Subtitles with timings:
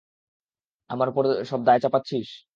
[0.89, 2.27] আমার ওপর সব দায় চাপাচ্ছিস?